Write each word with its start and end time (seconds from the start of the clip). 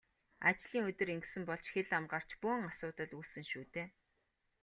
Ажлын 0.49 0.87
өдөр 0.89 1.09
ингэсэн 1.15 1.43
бол 1.47 1.61
ч 1.63 1.67
хэл 1.73 1.89
ам 1.97 2.05
гарч 2.13 2.29
бөөн 2.41 2.61
асуудал 2.71 3.11
үүснэ 3.19 3.43
шүү 3.51 3.65
дээ. 3.73 3.87